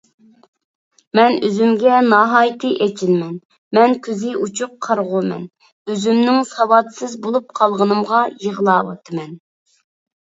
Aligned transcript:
مەن 1.17 1.35
ئۆزۈمگە 1.47 1.97
ناھايىتى 2.13 2.71
ئېچىنىمەن. 2.85 3.35
مەن 3.77 3.93
كۆزى 4.07 4.31
ئوچۇق 4.39 4.73
قارىغۇمەن، 4.85 5.43
ئۆزۈمنىڭ 5.91 6.41
ساۋاتسىز 6.53 7.13
بولۇپ 7.27 7.53
قالغىنىمغا 7.61 8.23
يىغلاۋاتىمەن. 8.47 9.37